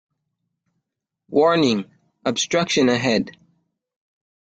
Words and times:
Warning! 1.29 1.85
Obstruction 2.25 2.89
ahead. 2.89 3.37